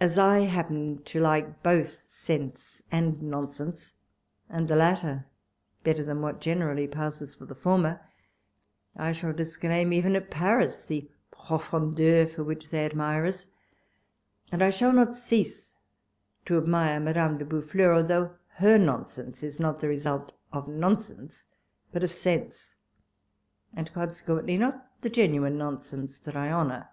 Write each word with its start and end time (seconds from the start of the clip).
As 0.00 0.16
I 0.16 0.46
happen 0.46 1.02
to 1.04 1.20
like 1.20 1.62
both 1.62 2.10
sense 2.10 2.82
and 2.90 3.20
nonsense, 3.22 3.96
and 4.48 4.66
the 4.66 4.74
latter 4.76 5.26
better 5.84 6.02
than 6.02 6.22
what 6.22 6.40
generally 6.40 6.88
passes 6.88 7.34
for 7.34 7.44
the 7.44 7.54
former, 7.54 8.00
I 8.96 9.12
shall 9.12 9.34
disclaim, 9.34 9.92
even 9.92 10.16
at 10.16 10.30
Paris, 10.30 10.86
the 10.86 11.10
profondeur, 11.30 12.26
for 12.30 12.42
which 12.44 12.70
they 12.70 12.86
ad 12.86 12.94
mire 12.96 13.26
us; 13.26 13.48
and 14.50 14.62
I 14.62 14.70
shall 14.70 14.90
not 14.90 15.16
cease 15.16 15.74
to 16.46 16.56
admire 16.56 16.98
Madame 16.98 17.36
de 17.36 17.44
Boufflers, 17.44 18.08
though 18.08 18.34
her 18.54 18.78
nonsense 18.78 19.42
is 19.42 19.60
not 19.60 19.80
the 19.80 19.88
result 19.88 20.32
of 20.50 20.66
nonsense, 20.66 21.44
but 21.92 22.02
of 22.02 22.10
sense, 22.10 22.76
and 23.74 23.92
con 23.92 24.08
sequently 24.08 24.58
not 24.58 24.88
the 25.02 25.10
genuine 25.10 25.58
nonsense 25.58 26.16
that 26.16 26.36
I 26.36 26.50
honour. 26.50 26.88